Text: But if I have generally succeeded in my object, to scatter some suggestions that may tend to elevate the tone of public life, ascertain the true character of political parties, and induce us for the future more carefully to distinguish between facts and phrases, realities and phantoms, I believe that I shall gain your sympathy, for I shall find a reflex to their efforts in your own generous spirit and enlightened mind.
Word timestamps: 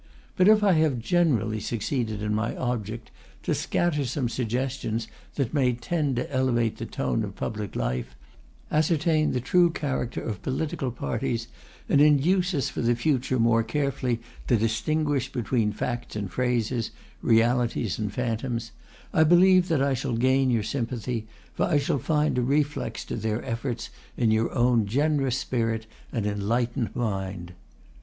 But 0.35 0.47
if 0.47 0.63
I 0.63 0.71
have 0.71 0.97
generally 0.97 1.59
succeeded 1.59 2.23
in 2.23 2.33
my 2.33 2.55
object, 2.57 3.11
to 3.43 3.53
scatter 3.53 4.03
some 4.03 4.29
suggestions 4.29 5.07
that 5.35 5.53
may 5.53 5.73
tend 5.73 6.15
to 6.15 6.31
elevate 6.33 6.77
the 6.77 6.87
tone 6.87 7.23
of 7.23 7.35
public 7.35 7.75
life, 7.75 8.15
ascertain 8.71 9.31
the 9.31 9.39
true 9.39 9.69
character 9.69 10.19
of 10.19 10.41
political 10.41 10.89
parties, 10.89 11.49
and 11.87 12.01
induce 12.01 12.55
us 12.55 12.67
for 12.67 12.81
the 12.81 12.95
future 12.95 13.37
more 13.37 13.61
carefully 13.61 14.19
to 14.47 14.57
distinguish 14.57 15.31
between 15.31 15.71
facts 15.71 16.15
and 16.15 16.31
phrases, 16.31 16.89
realities 17.21 17.99
and 17.99 18.11
phantoms, 18.11 18.71
I 19.13 19.23
believe 19.23 19.67
that 19.67 19.83
I 19.83 19.93
shall 19.93 20.15
gain 20.17 20.49
your 20.49 20.63
sympathy, 20.63 21.27
for 21.53 21.67
I 21.67 21.77
shall 21.77 21.99
find 21.99 22.39
a 22.39 22.41
reflex 22.41 23.05
to 23.05 23.15
their 23.15 23.45
efforts 23.45 23.91
in 24.17 24.31
your 24.31 24.51
own 24.55 24.87
generous 24.87 25.37
spirit 25.37 25.85
and 26.11 26.25
enlightened 26.25 26.95
mind. 26.95 27.53